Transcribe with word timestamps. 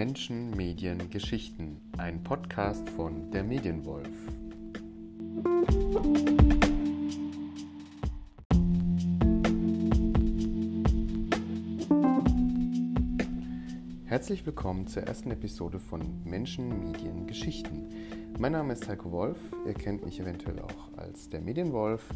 Menschen, 0.00 0.56
Medien, 0.56 1.10
Geschichten, 1.10 1.78
ein 1.98 2.22
Podcast 2.22 2.88
von 2.88 3.30
der 3.32 3.44
Medienwolf. 3.44 4.08
Herzlich 14.06 14.46
willkommen 14.46 14.86
zur 14.86 15.02
ersten 15.02 15.32
Episode 15.32 15.78
von 15.78 16.00
Menschen, 16.24 16.82
Medien, 16.82 17.26
Geschichten. 17.26 17.90
Mein 18.38 18.52
Name 18.52 18.72
ist 18.72 18.88
Heiko 18.88 19.12
Wolf, 19.12 19.36
ihr 19.66 19.74
kennt 19.74 20.02
mich 20.02 20.18
eventuell 20.18 20.60
auch 20.60 20.96
als 20.96 21.28
der 21.28 21.42
Medienwolf. 21.42 22.08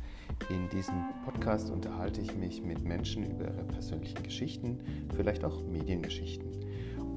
In 0.48 0.70
diesem 0.70 1.05
Podcast 1.27 1.69
unterhalte 1.69 2.23
ich 2.23 2.34
mich 2.34 2.62
mit 2.62 2.82
Menschen 2.82 3.30
über 3.30 3.45
ihre 3.45 3.64
persönlichen 3.64 4.23
Geschichten, 4.23 4.80
vielleicht 5.14 5.45
auch 5.45 5.62
Mediengeschichten. 5.66 6.63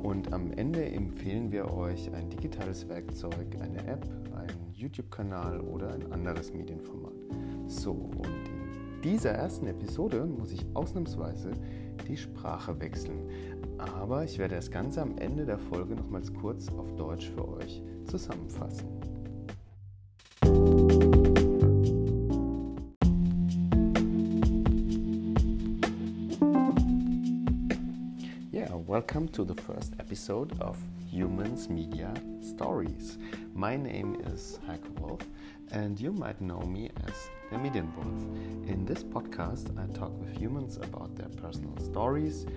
Und 0.03 0.31
am 0.33 0.51
Ende 0.51 0.85
empfehlen 0.85 1.51
wir 1.51 1.73
euch 1.73 2.13
ein 2.13 2.29
digitales 2.29 2.87
Werkzeug, 2.87 3.57
eine 3.61 3.85
App, 3.87 4.05
einen 4.35 4.73
YouTube-Kanal 4.73 5.59
oder 5.61 5.93
ein 5.93 6.11
anderes 6.11 6.53
Medienformat. 6.53 7.13
So, 7.67 7.91
und 7.91 8.25
in 8.25 9.01
dieser 9.03 9.31
ersten 9.31 9.67
Episode 9.67 10.25
muss 10.25 10.51
ich 10.51 10.65
ausnahmsweise 10.73 11.51
die 12.07 12.17
Sprache 12.17 12.79
wechseln. 12.79 13.29
Aber 13.77 14.23
ich 14.23 14.37
werde 14.37 14.55
das 14.55 14.71
Ganze 14.71 15.01
am 15.01 15.17
Ende 15.17 15.45
der 15.45 15.59
Folge 15.59 15.95
nochmals 15.95 16.33
kurz 16.33 16.69
auf 16.69 16.93
Deutsch 16.95 17.29
für 17.29 17.47
euch 17.47 17.83
zusammenfassen. 18.05 18.87
Welcome 29.07 29.29
to 29.29 29.45
the 29.45 29.61
first 29.61 29.93
episode 30.01 30.59
of 30.59 30.77
Humans 31.09 31.69
Media 31.69 32.13
Stories. 32.41 33.17
My 33.55 33.77
name 33.77 34.17
is 34.25 34.59
Heiko 34.67 34.99
Wolf, 34.99 35.21
and 35.71 35.97
you 35.97 36.11
might 36.11 36.41
know 36.41 36.59
me 36.59 36.91
as 37.07 37.29
the 37.49 37.55
Medienwolf. 37.55 38.67
In 38.67 38.83
this 38.83 39.03
podcast, 39.03 39.71
I 39.79 39.87
talk 39.97 40.11
with 40.19 40.37
humans 40.37 40.75
about 40.75 41.15
their 41.15 41.29
personal 41.41 41.77
stories, 41.77 42.47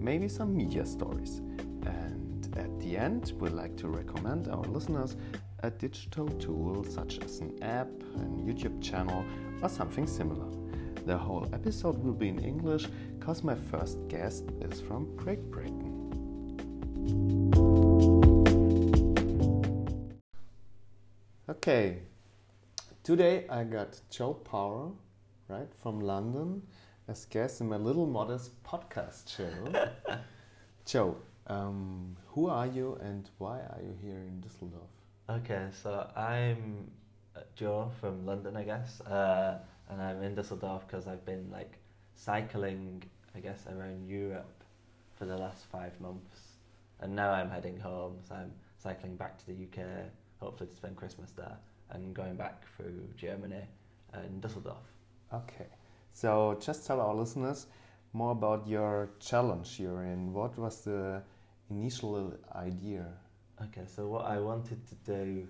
maybe 0.00 0.28
some 0.28 0.56
media 0.56 0.86
stories. 0.86 1.42
And 1.84 2.56
at 2.56 2.80
the 2.80 2.96
end, 2.96 3.34
we 3.38 3.50
like 3.50 3.76
to 3.76 3.88
recommend 3.88 4.48
our 4.48 4.64
listeners 4.64 5.14
a 5.62 5.70
digital 5.70 6.26
tool 6.40 6.84
such 6.84 7.18
as 7.22 7.40
an 7.40 7.62
app, 7.62 7.88
a 8.16 8.20
YouTube 8.20 8.82
channel, 8.82 9.26
or 9.60 9.68
something 9.68 10.06
similar. 10.06 10.48
The 11.04 11.18
whole 11.18 11.46
episode 11.52 12.02
will 12.02 12.14
be 12.14 12.28
in 12.30 12.38
English 12.38 12.86
because 13.18 13.44
my 13.44 13.54
first 13.54 13.98
guest 14.08 14.44
is 14.62 14.80
from 14.80 15.14
Great 15.14 15.50
Britain. 15.50 15.97
Okay, 21.48 21.98
today 23.02 23.44
I 23.50 23.64
got 23.64 24.00
Joe 24.10 24.34
Power, 24.34 24.90
right, 25.48 25.68
from 25.82 26.00
London 26.00 26.62
as 27.08 27.24
guest 27.24 27.60
in 27.60 27.68
my 27.68 27.76
little 27.76 28.06
modest 28.06 28.62
podcast 28.62 29.34
show. 29.34 29.88
Joe, 30.86 31.16
um, 31.46 32.16
who 32.26 32.48
are 32.48 32.66
you 32.66 32.98
and 33.02 33.28
why 33.38 33.58
are 33.58 33.80
you 33.82 33.94
here 34.02 34.18
in 34.18 34.40
Düsseldorf? 34.40 34.92
Okay, 35.28 35.68
so 35.82 36.10
I'm 36.16 36.90
uh, 37.34 37.40
Joe 37.54 37.90
from 38.00 38.24
London, 38.24 38.56
I 38.56 38.64
guess, 38.64 39.00
uh, 39.02 39.58
and 39.88 40.00
I'm 40.00 40.22
in 40.22 40.36
Düsseldorf 40.36 40.86
because 40.86 41.06
I've 41.06 41.24
been 41.24 41.50
like 41.50 41.78
cycling, 42.14 43.02
I 43.34 43.40
guess, 43.40 43.66
around 43.66 44.06
Europe 44.06 44.64
for 45.16 45.24
the 45.24 45.36
last 45.36 45.64
five 45.66 46.00
months, 46.00 46.47
and 47.00 47.14
now 47.14 47.30
I'm 47.30 47.50
heading 47.50 47.78
home. 47.78 48.18
So 48.28 48.34
I'm 48.34 48.52
cycling 48.76 49.16
back 49.16 49.38
to 49.38 49.46
the 49.46 49.54
UK, 49.54 49.86
hopefully 50.40 50.70
to 50.70 50.76
spend 50.76 50.96
Christmas 50.96 51.30
there, 51.32 51.56
and 51.90 52.14
going 52.14 52.36
back 52.36 52.64
through 52.76 53.08
Germany 53.16 53.62
and 54.12 54.42
Düsseldorf. 54.42 54.86
Okay, 55.32 55.66
so 56.12 56.58
just 56.60 56.86
tell 56.86 57.00
our 57.00 57.14
listeners 57.14 57.66
more 58.12 58.32
about 58.32 58.66
your 58.66 59.10
challenge 59.20 59.78
you're 59.78 60.04
in. 60.04 60.32
What 60.32 60.58
was 60.58 60.82
the 60.82 61.22
initial 61.70 62.34
idea? 62.54 63.06
Okay, 63.62 63.86
so 63.86 64.06
what 64.06 64.24
I 64.24 64.38
wanted 64.38 64.80
to 64.86 64.94
do 65.04 65.48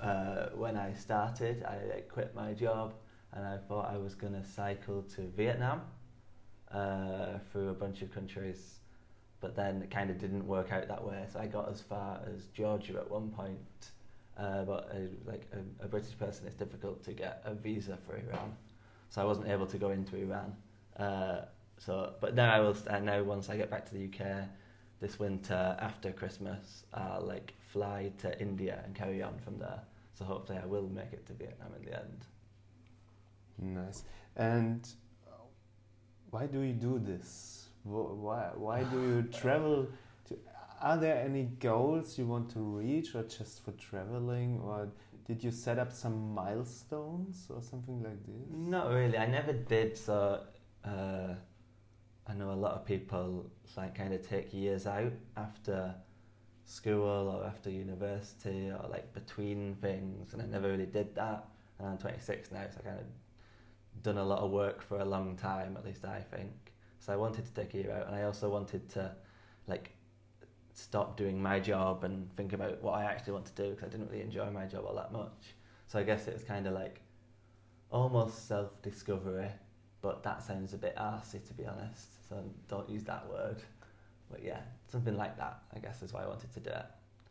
uh, 0.00 0.48
when 0.54 0.76
I 0.76 0.92
started, 0.92 1.64
I 1.64 2.00
quit 2.08 2.34
my 2.34 2.52
job 2.52 2.94
and 3.32 3.44
I 3.44 3.56
thought 3.56 3.92
I 3.92 3.96
was 3.96 4.14
going 4.14 4.34
to 4.34 4.44
cycle 4.44 5.02
to 5.14 5.22
Vietnam 5.36 5.82
uh, 6.70 7.38
through 7.50 7.70
a 7.70 7.74
bunch 7.74 8.02
of 8.02 8.12
countries, 8.12 8.80
but 9.44 9.54
then 9.54 9.82
it 9.82 9.90
kind 9.90 10.08
of 10.08 10.16
didn't 10.16 10.46
work 10.46 10.72
out 10.72 10.88
that 10.88 11.04
way. 11.04 11.22
So 11.30 11.38
I 11.38 11.46
got 11.46 11.70
as 11.70 11.82
far 11.82 12.18
as 12.34 12.46
Georgia 12.54 12.94
at 12.94 13.10
one 13.10 13.28
point, 13.28 13.58
uh, 14.38 14.62
but 14.62 14.90
like 15.26 15.46
a, 15.52 15.84
a 15.84 15.86
British 15.86 16.18
person, 16.18 16.46
it's 16.46 16.56
difficult 16.56 17.04
to 17.04 17.12
get 17.12 17.42
a 17.44 17.52
visa 17.52 17.98
for 18.06 18.16
Iran, 18.16 18.56
so 19.10 19.20
I 19.20 19.26
wasn't 19.26 19.48
able 19.48 19.66
to 19.66 19.76
go 19.76 19.90
into 19.90 20.16
Iran. 20.16 20.56
Uh, 20.96 21.42
so, 21.76 22.14
but 22.22 22.34
now 22.34 22.54
I 22.54 22.60
will. 22.60 22.74
Uh, 22.88 23.00
now 23.00 23.22
once 23.22 23.50
I 23.50 23.58
get 23.58 23.70
back 23.70 23.84
to 23.90 23.92
the 23.92 24.06
UK 24.06 24.48
this 25.02 25.18
winter 25.18 25.76
after 25.78 26.10
Christmas, 26.10 26.84
I'll 26.94 27.20
like 27.20 27.52
fly 27.70 28.12
to 28.20 28.40
India 28.40 28.80
and 28.82 28.94
carry 28.94 29.22
on 29.22 29.38
from 29.44 29.58
there. 29.58 29.82
So 30.14 30.24
hopefully 30.24 30.58
I 30.62 30.64
will 30.64 30.88
make 30.88 31.12
it 31.12 31.26
to 31.26 31.34
Vietnam 31.34 31.68
in 31.78 31.84
the 31.84 32.00
end. 32.00 32.24
Nice. 33.58 34.04
And 34.36 34.88
why 36.30 36.46
do 36.46 36.60
you 36.62 36.72
do 36.72 36.98
this? 36.98 37.63
Wh- 37.84 38.16
Why, 38.24 38.50
why 38.56 38.82
do 38.84 39.00
you 39.00 39.22
travel? 39.32 39.86
To, 40.28 40.36
are 40.82 40.96
there 40.96 41.22
any 41.22 41.44
goals 41.44 42.18
you 42.18 42.26
want 42.26 42.50
to 42.50 42.60
reach, 42.60 43.14
or 43.14 43.22
just 43.24 43.64
for 43.64 43.72
traveling, 43.72 44.60
or 44.64 44.88
did 45.26 45.42
you 45.42 45.50
set 45.50 45.78
up 45.78 45.92
some 45.92 46.34
milestones 46.34 47.46
or 47.50 47.62
something 47.62 48.02
like 48.02 48.24
this? 48.26 48.46
Not 48.50 48.90
really. 48.90 49.16
I 49.18 49.26
never 49.26 49.52
did. 49.52 49.96
So 49.96 50.40
uh, 50.84 51.34
I 52.26 52.34
know 52.34 52.50
a 52.52 52.54
lot 52.54 52.72
of 52.72 52.84
people 52.84 53.50
like 53.76 53.94
kind 53.94 54.14
of 54.14 54.26
take 54.26 54.52
years 54.54 54.86
out 54.86 55.12
after 55.36 55.94
school 56.64 57.28
or 57.36 57.46
after 57.46 57.70
university 57.70 58.70
or 58.70 58.88
like 58.90 59.12
between 59.14 59.76
things, 59.76 60.32
and 60.32 60.42
I 60.42 60.46
never 60.46 60.70
really 60.70 60.86
did 60.86 61.14
that. 61.16 61.46
And 61.78 61.88
I'm 61.88 61.98
26 61.98 62.50
now, 62.52 62.64
so 62.72 62.80
I 62.80 62.88
kind 62.88 63.00
of 63.00 64.02
done 64.02 64.18
a 64.18 64.24
lot 64.24 64.40
of 64.40 64.50
work 64.50 64.82
for 64.82 64.98
a 65.00 65.04
long 65.04 65.36
time, 65.36 65.76
at 65.76 65.84
least 65.84 66.04
I 66.04 66.20
think. 66.20 66.63
So 67.04 67.12
I 67.12 67.16
wanted 67.16 67.44
to 67.44 67.52
take 67.52 67.74
a 67.74 67.76
year 67.76 67.92
out, 67.92 68.06
and 68.06 68.16
I 68.16 68.22
also 68.22 68.48
wanted 68.48 68.88
to 68.90 69.10
like 69.66 69.90
stop 70.72 71.18
doing 71.18 71.40
my 71.40 71.60
job 71.60 72.02
and 72.02 72.34
think 72.34 72.54
about 72.54 72.82
what 72.82 72.94
I 72.94 73.04
actually 73.04 73.34
want 73.34 73.44
to 73.44 73.62
do 73.62 73.70
because 73.70 73.84
I 73.84 73.90
didn't 73.90 74.10
really 74.10 74.22
enjoy 74.22 74.50
my 74.50 74.64
job 74.64 74.86
all 74.86 74.94
that 74.94 75.12
much. 75.12 75.54
So 75.86 75.98
I 75.98 76.02
guess 76.02 76.26
it 76.28 76.32
was 76.32 76.44
kind 76.44 76.66
of 76.66 76.72
like 76.72 77.02
almost 77.90 78.48
self 78.48 78.80
discovery, 78.80 79.50
but 80.00 80.22
that 80.22 80.42
sounds 80.42 80.72
a 80.72 80.78
bit 80.78 80.96
arsey 80.96 81.46
to 81.46 81.52
be 81.52 81.66
honest. 81.66 82.26
So 82.26 82.42
don't 82.68 82.88
use 82.88 83.04
that 83.04 83.28
word. 83.28 83.58
But 84.30 84.42
yeah, 84.42 84.60
something 84.88 85.14
like 85.14 85.36
that, 85.36 85.58
I 85.76 85.80
guess, 85.80 86.00
is 86.00 86.14
why 86.14 86.22
I 86.22 86.26
wanted 86.26 86.54
to 86.54 86.60
do 86.60 86.70
it. 86.70 86.86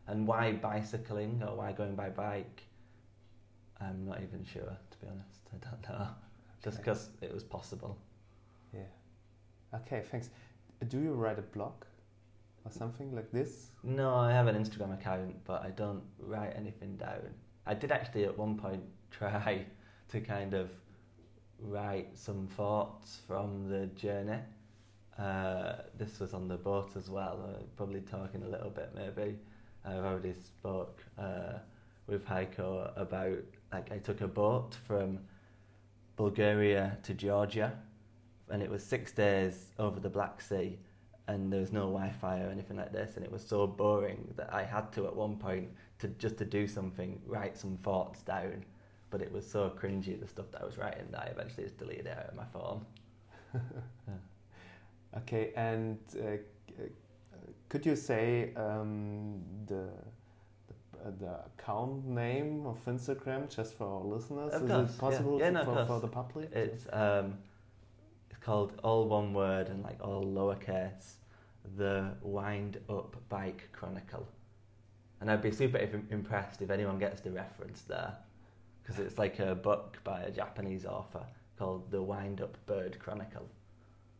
And 0.05 0.27
why 0.27 0.51
bicycling 0.51 1.41
or 1.41 1.55
why 1.55 1.71
going 1.71 1.95
by 1.95 2.09
bike? 2.09 2.61
I'm 3.81 4.05
not 4.05 4.21
even 4.21 4.45
sure, 4.45 4.61
to 4.91 4.97
be 4.99 5.07
honest. 5.07 5.41
I 5.51 5.67
don't 5.67 5.89
know. 5.89 6.07
Just 6.63 6.77
because 6.77 7.09
it 7.21 7.33
was 7.33 7.43
possible. 7.43 7.97
Yeah. 8.71 8.81
Okay, 9.75 10.03
thanks. 10.11 10.29
Do 10.87 10.99
you 10.99 11.13
write 11.13 11.39
a 11.39 11.41
blog 11.41 11.73
or 12.65 12.71
something 12.71 13.15
like 13.15 13.31
this? 13.31 13.71
No, 13.83 14.15
I 14.15 14.31
have 14.31 14.47
an 14.47 14.55
Instagram 14.55 14.93
account, 14.93 15.35
but 15.45 15.63
I 15.63 15.69
don't 15.71 16.03
write 16.19 16.53
anything 16.55 16.95
down. 16.97 17.33
I 17.65 17.73
did 17.73 17.91
actually 17.91 18.25
at 18.25 18.37
one 18.37 18.57
point 18.57 18.83
try 19.11 19.65
to 20.09 20.21
kind 20.21 20.53
of 20.53 20.69
write 21.59 22.17
some 22.17 22.47
thoughts 22.47 23.19
from 23.27 23.69
the 23.69 23.87
journey. 23.87 24.39
Uh, 25.17 25.73
this 25.97 26.19
was 26.19 26.33
on 26.33 26.47
the 26.47 26.57
boat 26.57 26.91
as 26.95 27.09
well. 27.09 27.39
Uh, 27.47 27.63
probably 27.77 28.01
talking 28.01 28.43
a 28.43 28.47
little 28.47 28.69
bit, 28.69 28.91
maybe. 28.95 29.37
I've 29.85 30.03
already 30.03 30.33
spoke 30.33 31.03
uh, 31.17 31.59
with 32.07 32.25
Heiko 32.25 32.91
about 32.97 33.37
like 33.71 33.91
I 33.91 33.97
took 33.97 34.21
a 34.21 34.27
boat 34.27 34.75
from 34.87 35.19
Bulgaria 36.15 36.97
to 37.03 37.13
Georgia, 37.13 37.73
and 38.49 38.61
it 38.61 38.69
was 38.69 38.83
six 38.83 39.11
days 39.11 39.67
over 39.79 39.99
the 39.99 40.09
Black 40.09 40.41
Sea 40.41 40.77
and 41.27 41.51
there 41.51 41.61
was 41.61 41.71
no 41.71 41.81
Wi-Fi 41.81 42.41
or 42.41 42.49
anything 42.49 42.75
like 42.75 42.91
this, 42.91 43.15
and 43.15 43.23
it 43.25 43.31
was 43.31 43.41
so 43.45 43.65
boring 43.65 44.33
that 44.35 44.53
I 44.53 44.63
had 44.63 44.91
to 44.93 45.05
at 45.07 45.15
one 45.15 45.37
point 45.37 45.69
to 45.99 46.09
just 46.09 46.37
to 46.39 46.45
do 46.45 46.67
something, 46.67 47.21
write 47.25 47.57
some 47.57 47.77
thoughts 47.77 48.21
down. 48.23 48.65
But 49.09 49.21
it 49.21 49.31
was 49.31 49.49
so 49.49 49.69
cringy 49.69 50.19
the 50.19 50.27
stuff 50.27 50.47
that 50.51 50.61
I 50.61 50.65
was 50.65 50.77
writing 50.77 51.05
that 51.11 51.21
I 51.21 51.25
eventually 51.27 51.63
just 51.63 51.77
deleted 51.77 52.07
it 52.07 52.17
out 52.17 52.29
of 52.29 52.35
my 52.35 52.45
phone. 52.51 52.85
Okay, 55.15 55.51
and 55.55 55.99
uh, 56.19 56.37
could 57.69 57.85
you 57.85 57.95
say 57.95 58.51
um, 58.55 59.41
the 59.67 59.89
the, 60.67 61.07
uh, 61.07 61.11
the 61.19 61.39
account 61.45 62.03
name 62.05 62.65
of 62.65 62.83
Instagram 62.85 63.47
just 63.55 63.75
for 63.75 63.85
our 63.85 64.03
listeners? 64.03 64.53
Of 64.53 64.63
Is 64.63 64.71
course, 64.71 64.89
it 64.91 64.97
possible 64.97 65.39
Yeah, 65.39 65.45
to- 65.45 65.51
no, 65.51 65.65
for, 65.65 65.85
for 65.85 65.99
the 65.99 66.07
public? 66.07 66.51
It's 66.51 66.87
um, 66.91 67.35
called 68.43 68.73
all 68.83 69.07
one 69.07 69.33
word 69.33 69.69
and 69.69 69.83
like 69.83 69.99
all 70.01 70.23
lowercase. 70.23 71.13
The 71.77 72.11
Wind 72.21 72.77
Up 72.89 73.15
Bike 73.29 73.69
Chronicle. 73.71 74.27
And 75.21 75.31
I'd 75.31 75.41
be 75.41 75.51
super 75.51 75.77
impressed 76.11 76.61
if 76.61 76.69
anyone 76.69 76.99
gets 76.99 77.21
the 77.21 77.31
reference 77.31 77.83
there, 77.83 78.13
because 78.81 78.99
it's 78.99 79.17
like 79.17 79.39
a 79.39 79.55
book 79.55 79.97
by 80.03 80.23
a 80.23 80.29
Japanese 80.31 80.85
author 80.85 81.23
called 81.57 81.89
The 81.89 82.01
Wind 82.01 82.41
Up 82.41 82.57
Bird 82.65 82.99
Chronicle. 82.99 83.47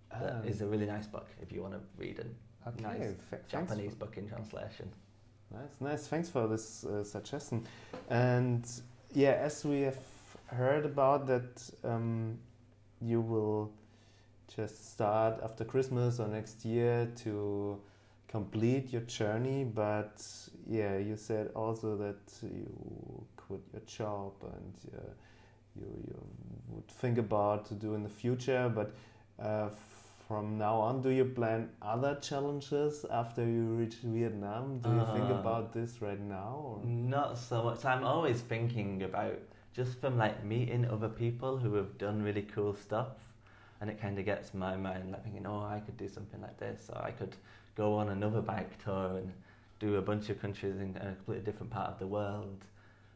That 0.09 0.35
Um, 0.35 0.45
is 0.45 0.61
a 0.61 0.65
really 0.67 0.85
nice 0.85 1.07
book 1.07 1.27
if 1.41 1.51
you 1.51 1.61
want 1.61 1.73
to 1.73 1.81
read 1.97 2.19
a 2.19 2.69
okay, 2.69 2.81
nice 2.81 3.15
thanks 3.29 3.51
Japanese 3.51 3.95
book 3.95 4.17
in 4.17 4.27
translation. 4.29 4.89
Nice, 5.51 5.81
nice. 5.81 6.07
Thanks 6.07 6.29
for 6.29 6.47
this 6.47 6.85
uh, 6.85 7.03
suggestion. 7.03 7.65
And 8.09 8.65
yeah, 9.13 9.33
as 9.33 9.65
we 9.65 9.81
have 9.81 9.99
heard 10.47 10.85
about 10.85 11.27
that, 11.27 11.69
um, 11.83 12.39
you 13.01 13.19
will 13.19 13.71
just 14.47 14.91
start 14.93 15.39
after 15.43 15.63
Christmas 15.65 16.19
or 16.19 16.27
next 16.27 16.65
year 16.65 17.09
to 17.23 17.79
complete 18.27 18.91
your 18.91 19.01
journey. 19.03 19.63
But 19.63 20.25
yeah, 20.67 20.97
you 20.97 21.17
said 21.17 21.51
also 21.55 21.95
that 21.97 22.21
you 22.41 23.25
quit 23.37 23.61
your 23.73 23.81
job 23.85 24.33
and 24.43 24.73
uh, 24.95 25.01
you 25.75 25.87
you 26.07 26.15
would 26.69 26.87
think 26.87 27.17
about 27.17 27.65
to 27.67 27.73
do 27.73 27.95
in 27.95 28.03
the 28.03 28.09
future. 28.09 28.71
But 28.73 28.93
uh, 29.39 29.69
from 30.27 30.57
now 30.57 30.75
on, 30.79 31.01
do 31.01 31.09
you 31.09 31.25
plan 31.25 31.69
other 31.81 32.15
challenges 32.21 33.05
after 33.11 33.45
you 33.45 33.63
reach 33.75 33.95
Vietnam? 34.03 34.79
Do 34.79 34.89
you 34.89 35.05
think 35.13 35.29
Uh, 35.29 35.39
about 35.39 35.73
this 35.73 36.01
right 36.01 36.19
now? 36.19 36.53
Or? 36.65 36.85
Not 36.85 37.37
so 37.37 37.63
much. 37.63 37.83
I'm 37.85 38.03
always 38.05 38.41
thinking 38.41 39.03
about 39.03 39.37
just 39.73 39.99
from 39.99 40.17
like 40.17 40.43
meeting 40.43 40.85
other 40.85 41.09
people 41.09 41.57
who 41.57 41.73
have 41.75 41.97
done 41.97 42.21
really 42.21 42.43
cool 42.43 42.73
stuff, 42.73 43.07
and 43.81 43.89
it 43.89 44.01
kind 44.01 44.17
of 44.19 44.25
gets 44.25 44.53
my 44.53 44.75
mind 44.75 45.11
like 45.11 45.23
thinking, 45.23 45.45
oh, 45.45 45.63
I 45.63 45.79
could 45.79 45.97
do 45.97 46.07
something 46.07 46.41
like 46.41 46.57
this, 46.59 46.89
or 46.93 47.01
I 47.01 47.11
could 47.11 47.35
go 47.75 47.95
on 47.95 48.09
another 48.09 48.41
bike 48.41 48.83
tour 48.83 49.17
and 49.17 49.33
do 49.79 49.97
a 49.97 50.01
bunch 50.01 50.29
of 50.29 50.41
countries 50.41 50.77
in 50.77 50.95
a 50.97 51.13
completely 51.15 51.43
different 51.43 51.71
part 51.71 51.89
of 51.89 51.99
the 51.99 52.07
world. 52.07 52.63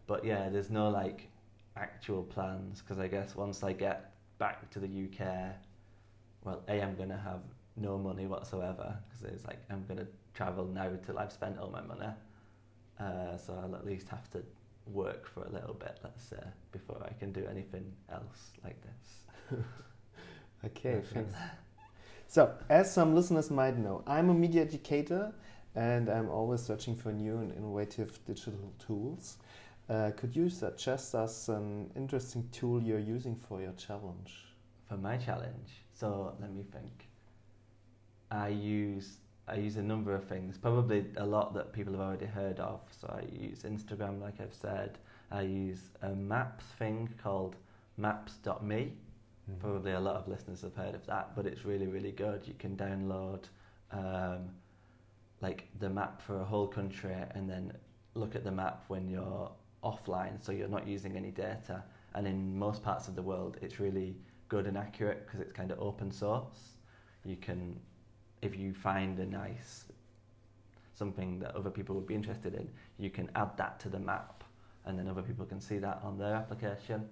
But 0.07 0.25
yeah, 0.25 0.49
there's 0.49 0.69
no 0.69 0.89
like 0.89 1.27
actual 1.75 2.23
plans 2.23 2.81
because 2.81 2.99
I 2.99 3.07
guess 3.07 3.35
once 3.35 3.63
I 3.63 3.73
get 3.73 4.11
back 4.39 4.69
to 4.71 4.79
the 4.79 4.87
UK, 4.87 5.55
well, 6.43 6.61
a 6.67 6.81
I'm 6.81 6.95
gonna 6.95 7.21
have 7.23 7.41
no 7.75 7.97
money 7.97 8.25
whatsoever 8.25 8.97
because 9.07 9.33
it's 9.33 9.45
like 9.45 9.59
I'm 9.69 9.85
gonna 9.87 10.07
travel 10.33 10.65
now 10.65 10.89
till 11.05 11.19
I've 11.19 11.31
spent 11.31 11.57
all 11.59 11.69
my 11.69 11.81
money. 11.81 12.11
Uh, 12.99 13.37
so 13.37 13.53
I'll 13.61 13.75
at 13.75 13.85
least 13.85 14.09
have 14.09 14.29
to 14.31 14.41
work 14.87 15.27
for 15.27 15.43
a 15.43 15.49
little 15.49 15.75
bit, 15.75 15.99
let's 16.03 16.23
say, 16.23 16.43
before 16.71 17.01
I 17.03 17.13
can 17.13 17.31
do 17.31 17.45
anything 17.49 17.91
else 18.11 18.51
like 18.63 18.77
this. 18.81 19.59
Okay, 20.67 21.01
thanks. 21.13 21.33
So, 22.27 22.53
as 22.69 22.93
some 22.93 23.15
listeners 23.15 23.49
might 23.49 23.77
know, 23.77 24.03
I'm 24.05 24.29
a 24.29 24.33
media 24.33 24.61
educator 24.61 25.33
and 25.75 26.09
I'm 26.09 26.29
always 26.29 26.61
searching 26.61 26.95
for 26.95 27.13
new 27.13 27.37
and 27.37 27.53
innovative 27.53 28.19
digital 28.25 28.73
tools. 28.85 29.37
Uh, 29.89 30.11
could 30.17 30.35
you 30.35 30.49
suggest 30.49 31.15
us 31.15 31.47
an 31.47 31.89
interesting 31.95 32.49
tool 32.51 32.83
you're 32.83 32.99
using 32.99 33.35
for 33.47 33.61
your 33.61 33.71
challenge? 33.73 34.43
For 34.89 34.97
my 34.97 35.15
challenge, 35.15 35.83
so 35.93 36.35
let 36.41 36.51
me 36.51 36.63
think. 36.71 37.07
I 38.29 38.49
use 38.49 39.19
I 39.47 39.55
use 39.55 39.77
a 39.77 39.81
number 39.81 40.13
of 40.13 40.25
things, 40.25 40.57
probably 40.57 41.05
a 41.15 41.25
lot 41.25 41.53
that 41.53 41.71
people 41.71 41.93
have 41.93 42.01
already 42.01 42.25
heard 42.25 42.59
of. 42.59 42.81
So 42.99 43.07
I 43.07 43.23
use 43.33 43.63
Instagram, 43.63 44.19
like 44.21 44.41
I've 44.41 44.53
said. 44.53 44.97
I 45.31 45.41
use 45.41 45.79
a 46.01 46.09
maps 46.09 46.65
thing 46.77 47.09
called 47.23 47.55
Maps.me. 47.95 48.91
Probably 49.59 49.93
a 49.93 49.99
lot 49.99 50.15
of 50.15 50.27
listeners 50.27 50.61
have 50.61 50.75
heard 50.75 50.93
of 50.93 51.05
that, 51.05 51.35
but 51.35 51.45
it's 51.45 51.63
really, 51.63 51.87
really 51.87 52.11
good. 52.11 52.45
You 52.45 52.53
can 52.59 52.75
download 52.75 53.45
um, 53.91 54.49
like 55.41 55.69
the 55.79 55.89
map 55.89 56.21
for 56.21 56.41
a 56.41 56.43
whole 56.43 56.67
country 56.67 57.15
and 57.31 57.49
then 57.49 57.71
look 58.13 58.35
at 58.35 58.43
the 58.43 58.51
map 58.51 58.83
when 58.89 59.07
you're 59.07 59.49
offline, 59.83 60.43
so 60.43 60.51
you're 60.51 60.67
not 60.67 60.85
using 60.85 61.15
any 61.15 61.31
data. 61.31 61.81
And 62.13 62.27
in 62.27 62.57
most 62.57 62.83
parts 62.83 63.07
of 63.07 63.15
the 63.15 63.21
world, 63.21 63.57
it's 63.61 63.79
really 63.79 64.15
good 64.49 64.67
and 64.67 64.77
accurate 64.77 65.25
because 65.25 65.39
it's 65.39 65.53
kind 65.53 65.71
of 65.71 65.79
open 65.79 66.11
source. 66.11 66.75
You 67.23 67.37
can, 67.37 67.79
if 68.41 68.57
you 68.57 68.73
find 68.73 69.17
a 69.19 69.25
nice 69.25 69.85
something 70.93 71.39
that 71.39 71.55
other 71.55 71.69
people 71.69 71.95
would 71.95 72.07
be 72.07 72.15
interested 72.15 72.55
in, 72.55 72.67
you 72.97 73.09
can 73.09 73.29
add 73.35 73.55
that 73.55 73.79
to 73.79 73.87
the 73.87 73.99
map, 73.99 74.43
and 74.85 74.97
then 74.97 75.07
other 75.07 75.21
people 75.21 75.45
can 75.45 75.61
see 75.61 75.77
that 75.77 76.01
on 76.03 76.17
their 76.17 76.33
application 76.33 77.07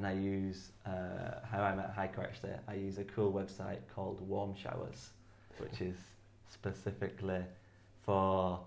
and 0.00 0.06
I 0.06 0.12
use 0.12 0.72
uh, 0.86 1.40
how 1.52 1.60
I 1.60 1.74
met 1.74 1.94
Heiko 1.94 2.20
actually. 2.20 2.52
I 2.66 2.72
use 2.72 2.96
a 2.96 3.04
cool 3.04 3.30
website 3.30 3.80
called 3.94 4.26
Warm 4.26 4.54
Showers, 4.54 5.10
which 5.58 5.82
is 5.82 5.94
specifically 6.48 7.42
for 8.00 8.60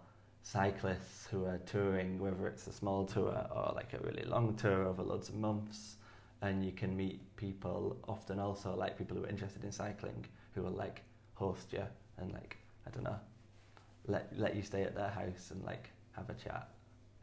cyclists 0.44 1.28
who 1.32 1.46
are 1.46 1.58
touring, 1.66 2.20
whether 2.20 2.46
it's 2.46 2.68
a 2.68 2.72
small 2.72 3.04
tour 3.08 3.48
or 3.50 3.72
like 3.74 3.94
a 3.94 4.06
really 4.06 4.24
long 4.26 4.54
tour 4.54 4.86
over 4.86 5.02
loads 5.02 5.30
of 5.30 5.34
months. 5.34 5.96
And 6.44 6.64
you 6.64 6.72
can 6.72 6.96
meet 6.96 7.36
people 7.36 7.98
often 8.08 8.38
also 8.38 8.76
like 8.76 8.96
people 8.96 9.18
who 9.18 9.24
are 9.24 9.30
interested 9.30 9.64
in 9.64 9.72
cycling 9.72 10.28
who 10.54 10.62
will 10.62 10.78
like 10.86 11.02
host 11.34 11.74
you 11.74 11.82
and 12.20 12.32
like 12.32 12.58
I 12.86 12.92
don't 12.92 13.06
know 13.06 13.20
let 14.06 14.32
let 14.38 14.56
you 14.56 14.62
stay 14.62 14.84
at 14.84 14.94
their 14.94 15.10
house 15.10 15.50
and 15.50 15.64
like 15.64 15.90
have 16.12 16.30
a 16.30 16.36
chat. 16.36 16.68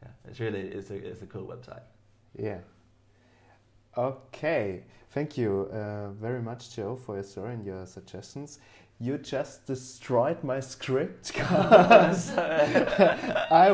Yeah, 0.03 0.09
it's 0.27 0.41
really 0.41 0.59
it's 0.59 0.89
a 0.89 0.95
it's 0.95 1.21
a 1.21 1.27
cool 1.27 1.47
website. 1.47 1.83
Yeah. 2.37 2.57
Okay, 3.97 4.83
thank 5.09 5.37
you 5.37 5.69
uh, 5.73 6.11
very 6.11 6.41
much, 6.41 6.73
Joe, 6.75 6.95
for 6.95 7.15
your 7.15 7.23
story 7.23 7.55
and 7.55 7.65
your 7.65 7.85
suggestions. 7.85 8.59
You 8.99 9.17
just 9.17 9.65
destroyed 9.65 10.41
my 10.43 10.61
script. 10.61 11.33
I 11.41 11.49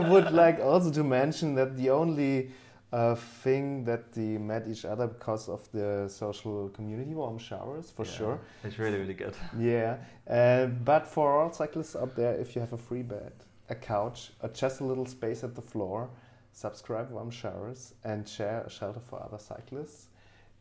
would 0.10 0.32
like 0.32 0.60
also 0.60 0.90
to 0.92 1.04
mention 1.04 1.54
that 1.56 1.78
the 1.78 1.92
only 1.92 2.50
uh, 2.92 3.14
thing 3.14 3.84
that 3.84 4.12
they 4.14 4.38
met 4.40 4.68
each 4.68 4.86
other 4.86 5.06
because 5.06 5.50
of 5.50 5.70
the 5.72 6.08
social 6.08 6.70
community 6.70 7.14
warm 7.14 7.38
showers, 7.38 7.92
for 7.92 8.06
Yeah, 8.06 8.12
sure. 8.12 8.40
It's 8.64 8.80
really 8.80 8.98
really 8.98 9.14
good. 9.14 9.36
Yeah, 9.60 9.98
uh, 10.28 10.66
but 10.66 11.06
for 11.06 11.40
all 11.40 11.52
cyclists 11.52 11.96
out 11.96 12.16
there, 12.16 12.34
if 12.36 12.56
you 12.56 12.62
have 12.62 12.74
a 12.74 12.78
free 12.78 13.04
bed, 13.04 13.34
a 13.70 13.76
couch, 13.76 14.32
or 14.42 14.50
just 14.50 14.80
a 14.80 14.84
little 14.84 15.06
space 15.06 15.44
at 15.44 15.54
the 15.54 15.62
floor, 15.62 16.10
subscribe 16.58 17.12
Warm 17.12 17.30
Showers 17.30 17.94
and 18.04 18.28
share 18.28 18.64
a 18.66 18.70
shelter 18.70 19.00
for 19.00 19.22
other 19.22 19.38
cyclists. 19.38 20.08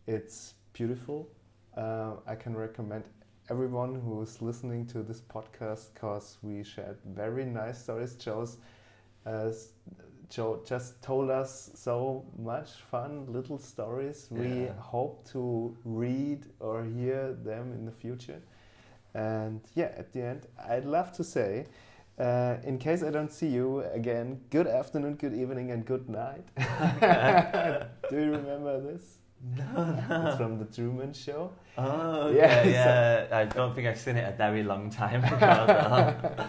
It's 0.07 0.53
beautiful. 0.75 1.27
Uh, 1.75 2.17
I 2.27 2.35
can 2.35 2.55
recommend 2.55 3.05
everyone 3.49 3.95
who 3.95 4.21
is 4.21 4.43
listening 4.43 4.85
to 4.89 5.03
this 5.03 5.23
podcast 5.23 5.95
because 5.95 6.37
we 6.43 6.63
shared 6.65 6.99
very 7.07 7.47
nice 7.47 7.83
stories. 7.83 8.15
Joe's, 8.15 8.59
uh, 9.25 9.53
Joe 10.29 10.61
just 10.67 11.01
told 11.01 11.31
us 11.31 11.71
so 11.75 12.27
much 12.39 12.73
fun 12.91 13.33
little 13.33 13.59
stories. 13.59 14.29
We 14.31 14.69
hope 14.79 15.27
to 15.33 15.75
read 15.87 16.45
or 16.61 16.85
hear 16.85 17.33
them 17.33 17.73
in 17.73 17.87
the 17.87 17.93
future. 17.93 18.43
And 19.15 19.63
yeah, 19.75 19.93
at 19.97 20.13
the 20.13 20.21
end, 20.21 20.47
I'd 20.69 20.85
love 20.85 21.13
to 21.17 21.25
say, 21.25 21.69
uh, 22.19 22.57
in 22.65 22.79
case 22.79 23.03
I 23.03 23.11
don't 23.11 23.31
see 23.33 23.49
you 23.49 23.81
again, 23.93 24.41
good 24.51 24.67
afternoon, 24.67 25.15
good 25.17 25.35
evening, 25.35 25.71
and 25.71 25.85
good 25.85 26.09
night. 26.09 26.45
Do 28.11 28.17
you 28.17 28.31
remember 28.33 28.81
this? 28.81 29.19
No, 29.57 30.25
It's 30.29 30.37
from 30.39 30.59
the 30.59 30.65
Truman 30.65 31.13
Show. 31.13 31.53
Oh, 31.77 32.31
Yeah, 32.31 32.65
yeah, 32.65 33.29
so- 33.29 33.37
I 33.37 33.45
don't 33.45 33.75
think 33.75 33.87
I've 33.87 33.99
seen 33.99 34.17
it 34.17 34.27
a 34.33 34.37
very 34.37 34.63
long 34.63 34.89
time 34.91 35.23
ago. 35.35 36.49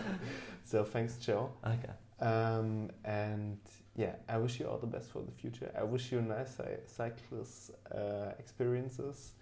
So 0.64 0.84
thanks, 0.84 1.18
Joe. 1.18 1.52
okay. 1.66 1.92
Um, 2.20 2.90
and 3.06 3.58
yeah, 3.96 4.16
I 4.28 4.38
wish 4.38 4.60
you 4.60 4.68
all 4.68 4.78
the 4.78 4.88
best 4.88 5.12
for 5.12 5.22
the 5.22 5.32
future. 5.32 5.70
I 5.78 5.84
wish 5.84 6.12
you 6.12 6.22
nice 6.22 6.56
cy- 6.56 6.80
cyclist 6.88 7.72
uh, 7.94 8.32
experiences, 8.40 9.34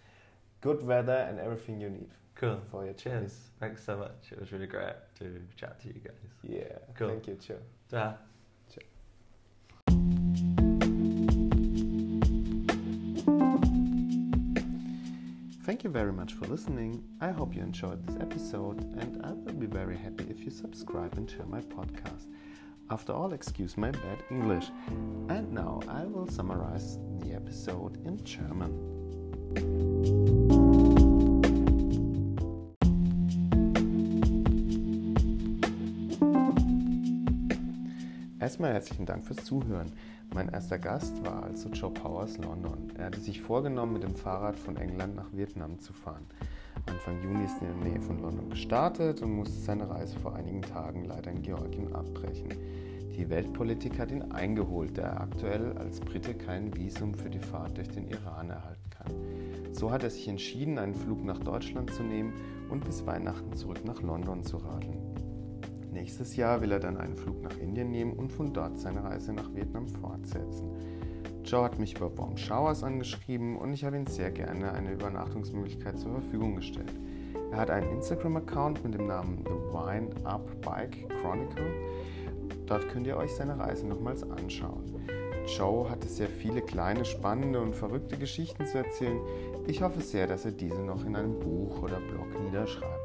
good 0.61 0.83
weather, 0.85 1.25
and 1.29 1.39
everything 1.39 1.79
you 1.79 1.89
need 1.89 2.09
Cool. 2.35 2.59
for 2.69 2.85
your. 2.85 2.93
Cheers. 2.93 3.49
Thanks 3.59 3.83
so 3.83 3.97
much. 3.97 4.31
It 4.31 4.39
was 4.39 4.51
really 4.51 4.67
great 4.67 4.95
to 5.19 5.41
chat 5.55 5.79
to 5.81 5.87
you 5.87 6.01
guys. 6.03 6.13
Yeah, 6.43 6.77
Cool. 6.97 7.09
thank 7.09 7.27
you, 7.27 7.35
Joe. 7.35 7.55
Ta. 7.89 8.17
Thank 15.63 15.83
you 15.83 15.89
very 15.89 16.13
much 16.13 16.33
for 16.33 16.45
listening. 16.45 17.03
I 17.21 17.31
hope 17.31 17.55
you 17.55 17.61
enjoyed 17.63 18.05
this 18.05 18.15
episode, 18.21 18.81
and 19.01 19.25
I 19.25 19.31
will 19.31 19.53
be 19.53 19.65
very 19.65 19.97
happy 19.97 20.27
if 20.29 20.41
you 20.41 20.51
subscribe 20.51 21.17
and 21.17 21.27
share 21.29 21.45
my 21.47 21.61
podcast. 21.61 22.27
After 22.91 23.13
all, 23.13 23.33
excuse 23.33 23.75
my 23.75 23.89
bad 23.89 24.23
English. 24.29 24.69
And 25.29 25.51
now 25.51 25.79
I 25.87 26.03
will 26.05 26.27
summarize 26.27 26.99
the 27.19 27.33
episode 27.33 27.97
in 28.05 28.23
German. 28.23 30.34
Erstmal 38.45 38.73
herzlichen 38.73 39.07
Dank 39.07 39.25
fürs 39.25 39.43
Zuhören. 39.43 39.91
Mein 40.31 40.49
erster 40.49 40.77
Gast 40.77 41.25
war 41.25 41.41
also 41.41 41.67
Joe 41.69 41.89
Powers 41.89 42.37
London. 42.37 42.91
Er 42.95 43.05
hatte 43.05 43.19
sich 43.19 43.41
vorgenommen, 43.41 43.93
mit 43.93 44.03
dem 44.03 44.15
Fahrrad 44.15 44.55
von 44.55 44.77
England 44.77 45.15
nach 45.15 45.33
Vietnam 45.33 45.79
zu 45.79 45.93
fahren. 45.93 46.27
Anfang 46.85 47.19
Juni 47.23 47.43
ist 47.43 47.59
er 47.59 47.71
in 47.71 47.79
der 47.81 47.89
Nähe 47.89 48.01
von 48.03 48.19
London 48.19 48.51
gestartet 48.51 49.23
und 49.23 49.31
musste 49.31 49.59
seine 49.59 49.89
Reise 49.89 50.19
vor 50.19 50.35
einigen 50.35 50.61
Tagen 50.61 51.05
leider 51.05 51.31
in 51.31 51.41
Georgien 51.41 51.91
abbrechen. 51.95 52.49
Die 53.17 53.27
Weltpolitik 53.31 53.97
hat 53.97 54.11
ihn 54.11 54.31
eingeholt, 54.31 54.95
da 54.95 55.01
er 55.01 55.21
aktuell 55.21 55.75
als 55.79 55.99
Brite 55.99 56.35
kein 56.35 56.71
Visum 56.77 57.15
für 57.15 57.31
die 57.31 57.39
Fahrt 57.39 57.79
durch 57.79 57.89
den 57.89 58.07
Iran 58.07 58.51
erhalten 58.51 58.89
kann. 58.91 59.73
So 59.73 59.89
hat 59.89 60.03
er 60.03 60.11
sich 60.11 60.27
entschieden, 60.27 60.77
einen 60.77 60.93
Flug 60.93 61.25
nach 61.25 61.39
Deutschland 61.39 61.91
zu 61.95 62.03
nehmen 62.03 62.35
und 62.69 62.85
bis 62.85 63.07
Weihnachten 63.07 63.55
zurück 63.55 63.83
nach 63.85 64.03
London 64.03 64.43
zu 64.43 64.57
radeln. 64.57 65.14
Nächstes 65.95 66.35
Jahr 66.35 66.59
will 66.59 66.73
er 66.73 66.81
dann 66.81 66.97
einen 66.97 67.15
Flug 67.15 67.41
nach 67.41 67.57
Indien 67.57 67.89
nehmen 67.89 68.11
und 68.11 68.29
von 68.29 68.51
dort 68.51 68.77
seine 68.77 69.01
Reise 69.01 69.31
nach 69.31 69.55
Vietnam 69.55 69.87
fortsetzen. 69.87 70.69
Joe 71.45 71.63
hat 71.63 71.79
mich 71.79 71.95
über 71.95 72.15
Warm 72.17 72.35
Showers 72.35 72.83
angeschrieben 72.83 73.57
und 73.57 73.71
ich 73.71 73.85
habe 73.85 73.95
ihm 73.95 74.05
sehr 74.05 74.29
gerne 74.29 74.73
eine 74.73 74.91
Übernachtungsmöglichkeit 74.91 75.97
zur 75.97 76.11
Verfügung 76.11 76.57
gestellt. 76.57 76.91
Er 77.49 77.59
hat 77.59 77.69
einen 77.69 77.89
Instagram-Account 77.91 78.83
mit 78.83 78.93
dem 78.93 79.07
Namen 79.07 79.37
The 79.45 79.51
Wine 79.51 80.09
Up 80.25 80.45
Bike 80.59 81.07
Chronicle. 81.21 81.71
Dort 82.65 82.89
könnt 82.89 83.07
ihr 83.07 83.15
euch 83.15 83.33
seine 83.33 83.57
Reise 83.57 83.87
nochmals 83.87 84.29
anschauen. 84.29 84.83
Joe 85.47 85.89
hatte 85.89 86.09
sehr 86.09 86.27
viele 86.27 86.61
kleine, 86.61 87.05
spannende 87.05 87.61
und 87.61 87.73
verrückte 87.73 88.17
Geschichten 88.17 88.65
zu 88.65 88.79
erzählen. 88.79 89.21
Ich 89.65 89.81
hoffe 89.81 90.01
sehr, 90.01 90.27
dass 90.27 90.43
er 90.43 90.51
diese 90.51 90.81
noch 90.81 91.05
in 91.05 91.15
einem 91.15 91.39
Buch 91.39 91.81
oder 91.81 92.01
Blog 92.01 92.27
niederschreibt. 92.43 93.04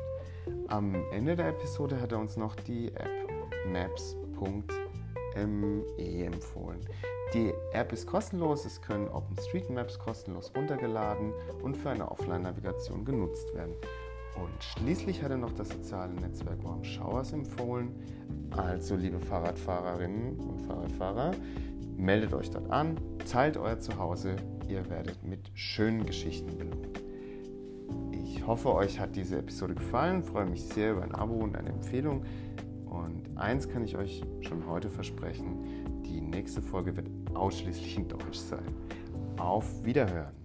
Am 0.71 0.95
Ende 1.11 1.35
der 1.35 1.49
Episode 1.49 2.01
hat 2.01 2.13
er 2.13 2.21
uns 2.21 2.37
noch 2.37 2.55
die 2.55 2.95
App 2.95 3.29
Maps.me 3.73 4.65
empfohlen. 6.25 6.81
Die 7.35 7.53
App 7.73 7.93
ist 7.93 8.07
kostenlos, 8.07 8.65
es 8.65 8.81
können 8.81 9.09
OpenStreetMaps 9.09 9.99
kostenlos 9.99 10.53
runtergeladen 10.55 11.33
und 11.65 11.77
für 11.77 11.91
eine 11.91 12.09
Offline-Navigation 12.09 13.05
genutzt 13.05 13.53
werden. 13.53 13.75
Und 14.37 14.63
schließlich 14.63 15.25
hat 15.25 15.33
er 15.33 15.39
noch 15.39 15.53
das 15.55 15.71
soziale 15.71 16.15
Netzwerk 16.15 16.63
Warm 16.63 16.85
Showers 16.85 17.33
empfohlen. 17.33 17.93
Also, 18.57 18.95
liebe 18.95 19.19
Fahrradfahrerinnen 19.19 20.39
und 20.39 20.61
Fahrradfahrer, 20.63 21.33
meldet 21.97 22.33
euch 22.33 22.49
dort 22.49 22.71
an, 22.71 22.97
teilt 23.29 23.57
euer 23.57 23.81
Zuhause, 23.81 24.37
ihr 24.69 24.89
werdet 24.89 25.25
mit 25.25 25.51
schönen 25.55 26.07
Geschichten 26.07 26.57
belohnt. 26.57 27.00
Ich 28.13 28.47
hoffe, 28.47 28.75
euch 28.75 28.99
hat 28.99 29.17
diese 29.17 29.39
Episode 29.39 29.75
gefallen, 29.75 30.23
freue 30.23 30.47
mich 30.47 30.63
sehr 30.65 30.93
über 30.93 31.03
ein 31.03 31.15
Abo 31.15 31.35
und 31.35 31.57
eine 31.57 31.71
Empfehlung. 31.71 32.25
Und 32.87 33.37
eins 33.37 33.69
kann 33.69 33.85
ich 33.85 33.97
euch 33.97 34.23
schon 34.41 34.67
heute 34.67 34.91
versprechen, 34.91 36.03
die 36.05 36.21
nächste 36.21 36.61
Folge 36.61 36.97
wird 36.97 37.09
ausschließlich 37.35 37.97
in 37.97 38.09
Deutsch 38.09 38.39
sein. 38.39 38.67
Auf 39.37 39.85
Wiederhören! 39.85 40.41